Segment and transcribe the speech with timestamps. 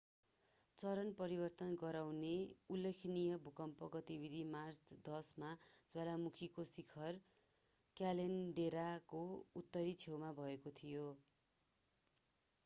[0.77, 2.31] चरण परिवर्तन गराउने
[2.69, 5.51] उल्लेखनीय भूकम्प गतिविधि मार्च 10 मा
[5.95, 7.21] ज्वालामुखीको शिखर
[7.97, 9.23] क्याल्डेराको
[9.57, 11.07] उत्तरी छेउमा भएको थियो